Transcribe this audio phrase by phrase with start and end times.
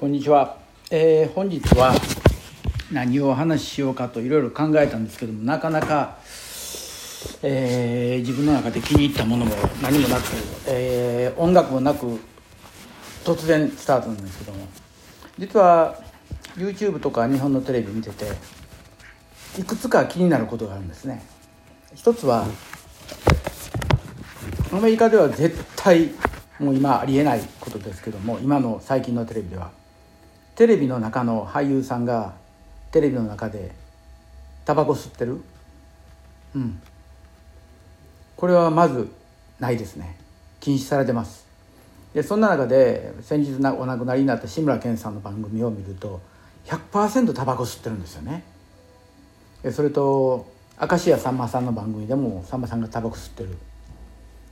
[0.00, 0.56] こんにちは、
[0.90, 1.92] えー、本日は
[2.90, 6.16] 何をお話ししようかといろいろ考えたんですけどもなかなか、
[7.42, 10.22] えー、自分の中で気に入ったものも何もなく、
[10.68, 12.18] えー、音楽もなく
[13.26, 14.66] 突然スタートなんですけども。
[15.38, 16.00] 実は
[16.56, 18.24] YouTube とか日本のテレビ見てて
[19.58, 21.22] いくつか気になることがあるんですね。
[21.94, 22.46] 一つは
[24.72, 26.08] アメリカでは絶対
[26.58, 29.78] もう今ありえないことですけども今の最近のテレビでは。
[30.60, 32.34] テレビの中の俳優さんが
[32.90, 33.72] テレビの中で
[34.66, 35.40] タバコ吸ってる？
[36.54, 36.82] うん。
[38.36, 39.10] これはまず
[39.58, 40.18] ないですね。
[40.60, 41.46] 禁止されてます。
[42.12, 46.20] でそんな中で先日お亡くなりになった志村けんさんの番組を見ると
[46.66, 48.44] 100%タバコ吸ってるんですよね。
[49.72, 50.46] それと
[50.78, 53.56] 明石家さんまさんの番組でもさんまさんがタバコ吸ってる。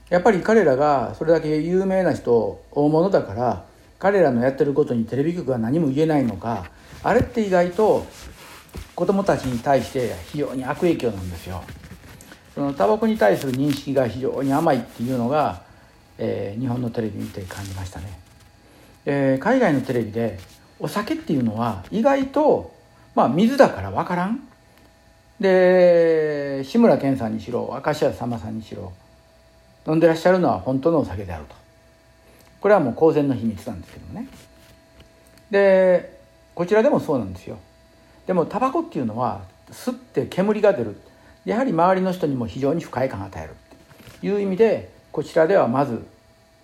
[0.09, 3.68] やっぱり彼らがそれだけ有名な人大物だから
[3.99, 6.71] 彼らのやってることにテレビ局は何も言えないのか
[7.03, 8.07] あれって意外と
[8.95, 11.63] 子供たちに対して非常に悪影響なんですよ。
[12.55, 15.63] そのタバコに対する認識が非常に甘いっていうのが、
[16.19, 18.19] えー、日本のテレビ見て感じましたね、
[19.07, 20.41] えー、海外のテレビで
[20.81, 22.75] お酒っていうのは意外と
[23.15, 24.49] まあ水だから分からん。
[25.39, 28.93] で志村けんさんにしろ明石家さんまさんにしろ
[29.87, 31.55] 飲んでらっしゃるのは本当のお酒であると。
[32.61, 34.29] これはもう公然の秘密なんですけどね。
[35.51, 36.19] で
[36.55, 37.59] こちらでもそうなんですよ。
[38.27, 40.97] でもタバコっていうのは吸って煙が出る。
[41.45, 43.55] やはり周りの人にも非常に不快感を与える
[44.21, 46.05] という意味でこちらではまず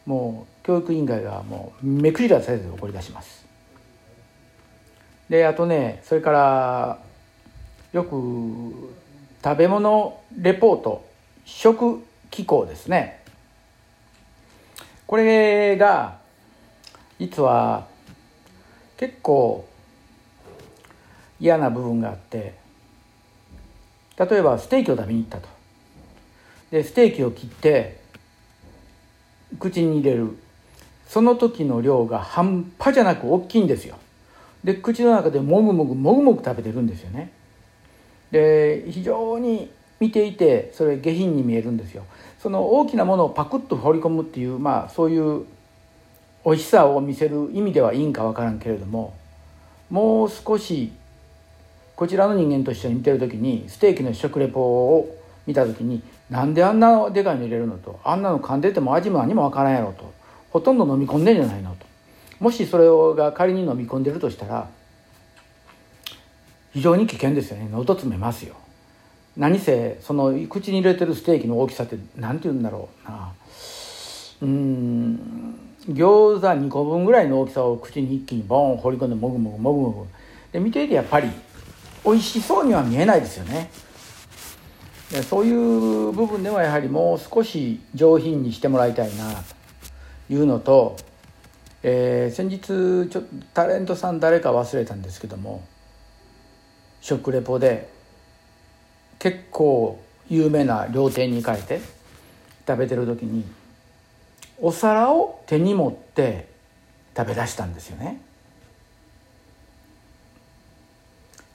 [0.05, 3.47] もう教育委員会がもう目くじらせず怒り出します。
[5.31, 6.99] であとねそれから
[7.93, 8.93] よく
[9.43, 11.07] 食べ物レポート
[11.47, 13.24] 食機構ですね。
[15.07, 16.19] これが
[17.19, 17.87] 実は
[18.97, 19.67] 結構
[21.41, 22.55] 嫌な部分があって
[24.19, 25.49] 例えばステーキを食べに行ったと。
[26.71, 28.01] でステーキを切って
[29.59, 30.37] 口に入れる。
[31.07, 33.97] その時の量が半端じゃなく大きいんですよ。
[34.65, 37.31] で口の中でもぐもぐもぐもぐ食べてるんですよね。
[38.31, 39.71] で非常に
[40.05, 42.05] 見ていてそれ下品に見えるんですよ。
[42.39, 45.47] その大きなものをパクッと放り込むっていうまあそういう
[46.45, 49.15] 美味しさを見せる意味ではいいんか分からんけれども
[49.89, 50.93] もう少し
[51.97, 55.17] こちらの人間と一緒に見てる時にステーキの食レポを
[55.47, 60.13] 見た時になんであんなでかいの入れるのとあんなの噛んでても味も何も分からんやろと
[60.51, 61.87] ほとんど飲み込んでんじゃないのと。
[62.41, 62.85] もしそれ
[63.17, 64.69] が仮に飲み込んでるとしたら
[66.75, 67.69] 非常に危険ですよね。
[67.73, 68.57] 喉詰めますよ。
[69.37, 73.33] 何せその口に入れてるステーキの大きさって何て言うんだろうな。
[74.43, 75.55] うん。
[75.89, 80.07] 餃子2個分ぐらいの大きさを口に一気にボン放り込んでもぐもぐもぐもぐ
[80.53, 81.29] で見ていてやっぱり
[82.05, 83.71] 美味しそうには見えないですよね。
[85.11, 90.97] でそういう部分ではやはりもう少し上品にしてもらいたいなというのと、
[91.83, 93.23] えー、先日ちょ
[93.53, 95.63] タレントさん誰か忘れたんですけども
[97.01, 97.94] 食レポで
[99.25, 99.99] 結構
[100.29, 101.81] 有名な料亭に行かれて
[102.69, 103.43] 食べてる時に
[104.61, 106.47] お皿を手に持って
[107.17, 108.21] 食べ出したんですよね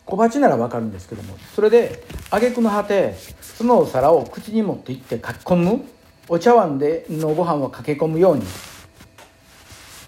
[0.08, 5.86] 小鉢なら分かるんですけどもそれで挙句の果てそのお皿を口に持っていってかき込む
[6.28, 8.46] お茶碗でのご飯をかけ込むように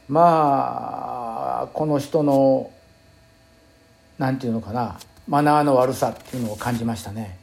[0.09, 2.71] まあこの人の
[4.17, 4.97] 何て言うのかな
[5.27, 7.40] マナーの悪さっていうのを感じましたね。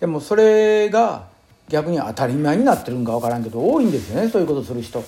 [0.00, 1.28] でもそれが
[1.68, 5.02] 逆に当たり前になってるんか分からんけど多いんですよねそういうことする人。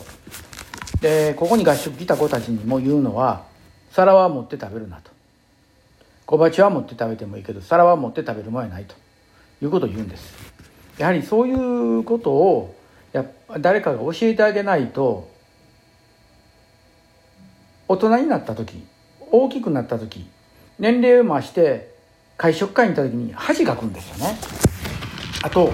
[1.01, 3.45] でここに合宿来た子たちにも言うのは
[3.93, 5.11] 皿は持って食べるなと。
[6.27, 8.95] 小鉢は持って食べてもいいけど皿は持って食べるもんやないと。
[9.61, 10.35] いうことを言うんです。
[10.99, 12.75] やはりそういうことを
[13.13, 13.25] や
[13.61, 15.29] 誰かが教えてあげないと
[17.87, 18.85] 大人になった時
[19.31, 20.27] 大きくなった時
[20.79, 21.95] 年齢を増して
[22.37, 24.68] 会食会に行った時に恥かくんですよね。
[25.43, 25.73] あと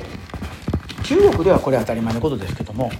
[1.02, 2.90] 中国ではこれ当たり前のことですけども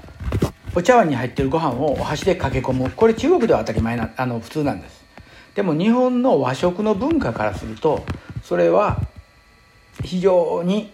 [0.75, 2.90] お茶碗に入ってるご飯をお箸でかけ込む。
[2.90, 5.05] これ中国では当たり前なあの普通なんです。
[5.55, 8.05] でも日本の和食の文化からすると
[8.43, 9.00] それは
[10.02, 10.93] 非常に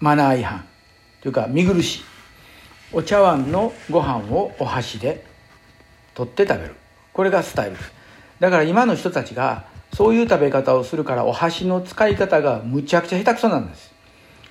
[0.00, 0.64] マナー違反。
[1.22, 2.04] というか見苦しい。
[2.92, 5.24] お茶碗のご飯をお箸で
[6.14, 6.74] 取って食べる。
[7.14, 7.92] これがスタイルです。
[8.38, 9.64] だから今の人たちが
[9.96, 13.94] そういう食べ方をするからお箸の使い方がむちゃくちゃ下手くそなんです。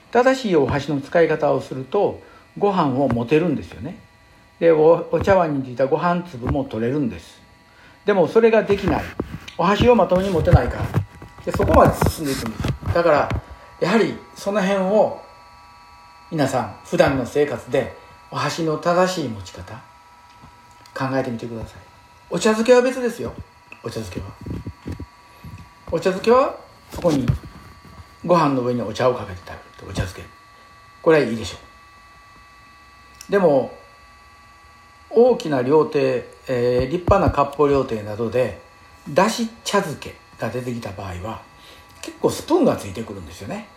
[0.09, 2.19] 正しいお箸の使い方をすると
[2.57, 4.00] ご飯を持てるんですよね。
[4.59, 7.39] でおお茶碗についたご飯粒も取れるんです。
[8.06, 9.03] でもそれができない。
[9.56, 10.86] お箸をまともに持てないから。
[11.45, 12.94] でそこまで進んでいくんです。
[12.95, 13.30] だから
[13.80, 15.21] やはりその辺を
[16.31, 17.95] 皆さん普段の生活で
[18.31, 19.75] お箸の正しい持ち方
[20.95, 21.80] 考えてみてください。
[22.31, 23.31] お茶漬けは別ですよ。
[23.83, 24.64] お茶漬けは。
[25.91, 26.57] お茶漬けは
[26.91, 27.25] そこに
[28.25, 30.27] ご飯の上にお茶をかけて食べるってお茶漬け。
[31.01, 31.57] これはいいでしょ
[33.29, 33.31] う。
[33.31, 33.71] でも
[35.09, 38.59] 大きな料亭、えー、立派な割烹料亭などで
[39.09, 41.41] だし茶漬けが出てきた場合は
[42.01, 43.67] 結構スプーンがついてくるんですよね。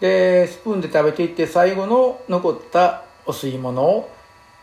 [0.00, 4.10] でスプーンで食べていって最後の残ったお吸い物を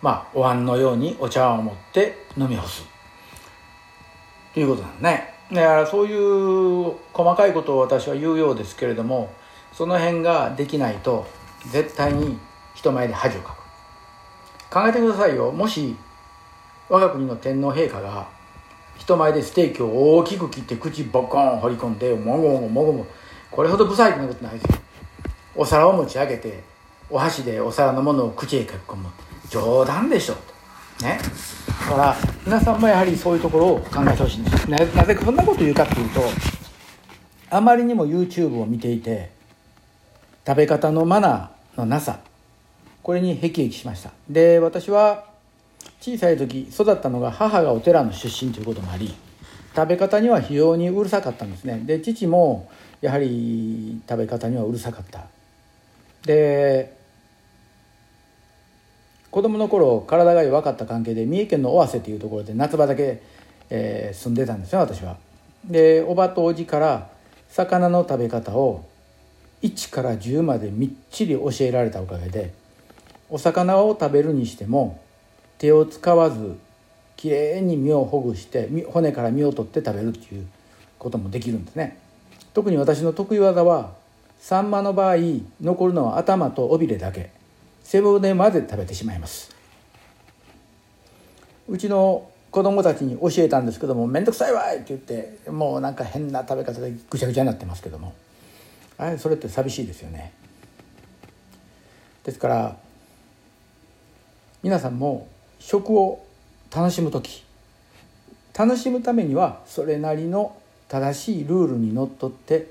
[0.01, 2.93] まあお椀のようにお茶碗を持って飲み干す。
[4.54, 5.34] ということなんね。
[5.52, 9.32] だからそういう細かいことを私は言うようですけれども
[9.72, 11.28] その辺ができないと
[11.72, 12.38] 絶対に
[12.74, 13.64] 人前で恥をかく。
[14.74, 15.52] 考えてくださいよ。
[15.52, 15.96] もし
[16.90, 18.28] 我が国の天皇陛下が
[18.98, 23.08] 人前でステーキを大きく切って口ボコン掘り込んでもごもごもご
[23.52, 24.80] これほど不細工なことないですよ。
[25.56, 26.64] お皿を持ち上げて
[27.10, 29.10] お箸でお皿のものを口へ書き込む。
[29.50, 30.36] 冗談でしょ。
[31.00, 31.20] とね。
[31.83, 32.15] だから
[32.45, 34.69] 皆さんもやはりそういうところを考えてほしいんです。
[34.69, 36.21] ななぜこんなこと言うかっていうと
[37.50, 39.31] あまりにも YouTube を見ていて
[40.47, 42.19] 食べ方のマナーのなさ
[43.01, 44.12] これに辟易しました。
[44.30, 45.25] で私は
[46.00, 49.13] 小さい時育ったのが母がお寺の出身ということもあり
[49.75, 51.81] 食べ方には非常にうるさかったんですね。
[51.85, 52.69] で父も
[53.01, 55.25] やはり食べ方にはうるさかった。
[56.25, 57.03] で
[59.33, 63.19] 子供の頃体が弱かった関係で三重県の尾鷲というところで夏場だけ、
[63.71, 65.18] えー、住んでたんですよ私は。
[65.65, 67.09] でおばとおじから
[67.50, 68.85] 魚の食べ方を
[69.63, 72.53] 1から10までみっちり教えられたおかげで
[73.27, 75.01] お魚を食べるにしても
[75.57, 76.56] 手を使わず
[77.18, 80.45] きれいに身をほぐして骨から身を取って食べるっていう
[81.00, 81.97] こともできるんですね。
[82.53, 83.94] 特に私の得意技は
[84.38, 85.15] サンマの場合
[85.59, 87.31] 残るのは頭と尾びれだけ
[87.83, 89.56] 背骨まで食べてしまいます。
[91.68, 98.13] うちの子供たちに教えたんですけども「面倒くさいわい!」って言ってもうなんか変な食べ方でぐちゃぐちゃになってますけども。
[98.97, 100.31] あれそれって寂しいですよね。
[102.24, 102.77] ですから
[104.62, 105.27] 皆さんも
[105.59, 106.25] 食を
[106.74, 107.44] 楽しむ時
[108.57, 110.56] 楽しむためにはそれなりの
[110.88, 112.68] 正しいルールにのっとって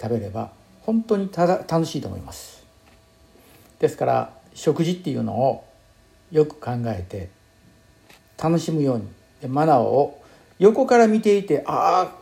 [0.00, 0.52] 食べれば
[0.82, 2.64] 本当にただ楽しいと思います。
[3.80, 5.64] ですから食事っていうのを
[6.30, 7.28] よく考えて
[8.42, 8.98] 楽しむよう
[9.46, 10.22] にマナーを
[10.58, 12.12] 横から見ていてああ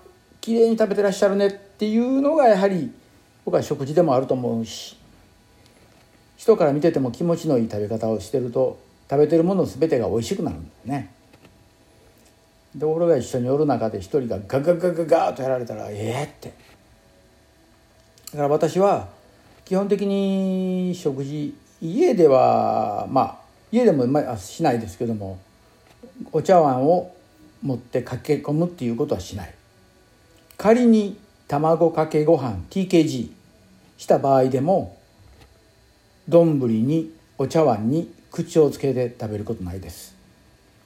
[0.40, 2.90] 綺麗に食べてらっしゃるねっていうのがやはり
[3.44, 4.96] 僕は食事でもあると思うし
[6.36, 11.12] 人から見てても気持ちのいい食べ方をしてると食べてるもの全てが美味しくなるんだよね。
[12.78, 16.54] ところが一緒におる中で一人がガガガガガーとやられたらええって
[18.32, 19.08] だから私は
[19.66, 23.38] 基本的に食事家ではまあ
[23.72, 25.40] 家でもまあしないですけども
[26.30, 27.12] お茶碗を
[27.60, 29.54] 持って駆け込むっていうことはしない。
[30.56, 31.18] 仮に
[31.48, 33.30] 卵かけご飯 TKG
[33.98, 34.96] した場合でも
[36.28, 36.56] 丼
[36.86, 40.14] にお茶碗に口をつけて食べることないです。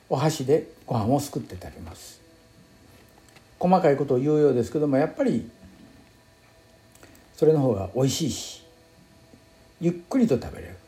[0.08, 2.20] お箸でご飯をすくって食べます。
[3.58, 5.50] 細かいことを言うようですけどもやっぱり
[7.36, 8.64] それの方が美味しいし
[9.80, 10.85] ゆっくりと食べれる。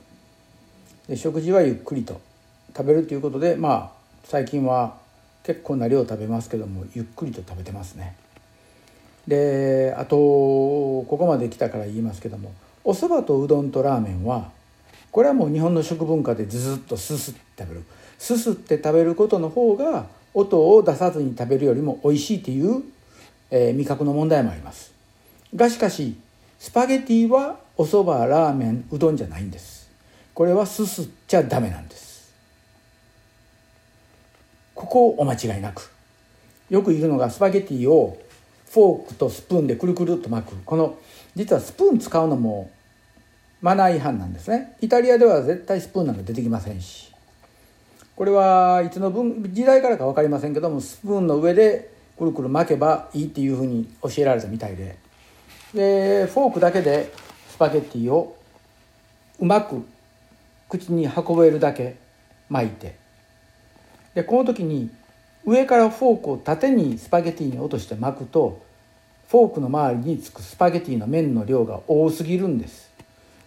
[1.09, 2.21] で食事はゆっくりと
[2.77, 4.97] 食べるということでまあ最近は
[5.43, 8.15] 結構な量食べますけどもゆっくりと食べてますね。
[9.27, 12.53] であとここまで来たから言いますけども
[12.85, 14.51] お蕎麦とうどんとラーメンは
[15.11, 17.85] これはもう日本の食文化でずっとすすって食べる。
[18.19, 22.83] すすって食べることの方が音を出さずに食べるよりも美味しいという、
[23.51, 24.93] えー、味覚の問題もあります。
[25.55, 26.17] がしかし
[26.59, 29.78] スパゲティはお蕎麦ラーメンうどんじゃないんです。
[30.39, 32.33] これはすすっちゃダメなんです。
[34.73, 35.91] ここをお間違いなく。
[36.71, 38.17] よく言うのがスパゲティを
[38.71, 40.57] フォークとスプーンでくるくるっと巻く。
[40.65, 40.97] この
[41.35, 42.71] 実はスプーン使うのも
[43.61, 44.77] マナー違反なんですね。
[44.81, 47.13] イタリアでは絶対スプーンなんか出てきませんし。
[48.15, 54.97] これはいつの分時代からか分かりませんけどもスプーンの上でくるくる巻けばいいっていうふうに教えられたみたいで。
[55.75, 57.13] でフォークだけで
[57.51, 58.37] スパゲッティを
[59.41, 59.83] うまく
[60.69, 61.97] 口に運べるだけ
[62.49, 62.97] 巻いて。
[64.15, 64.91] でこの時に
[65.45, 68.63] 上からフォークを縦にスパゲティに落として巻くと
[69.29, 72.91] フォークの周りにつくスパゲティの麺の量が多すぎるんです。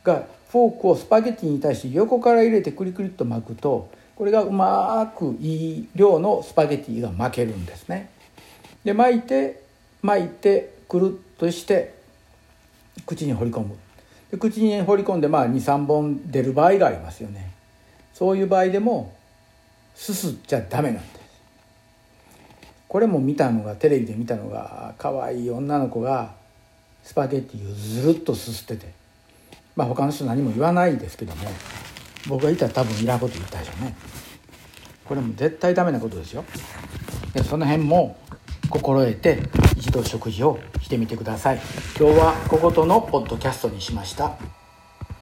[0.03, 8.09] がフォークをスパゲティに対して横から入れてクリクリっと巻くとこれがうまくいい量のスパゲティが巻けるんですね。
[8.83, 9.61] で巻いて
[10.01, 11.93] 巻いてくるっとして
[13.05, 13.75] 口に放り込む。
[14.31, 17.51] で口に放り込んでまあ23本出る場合がありますよね。
[18.13, 19.13] そういう場合でも
[19.93, 21.21] すすっちゃダメなんです。
[22.87, 26.33] これも見たのがテレビで見たのが可愛い女の子が
[27.03, 29.01] スパゲッティをずるっとすすってて。
[29.75, 31.47] まあ他の人何も言わないですけども
[32.27, 33.95] 僕がいたら多分いらんこと言ったでしょうね。
[35.05, 36.43] これも絶対ダメなことですよ。
[37.33, 38.17] でその辺も
[38.71, 39.39] 心得て
[39.75, 41.61] 一度食事をしてみてください。
[41.99, 44.60] 今日はこことのポッドキャストにしました。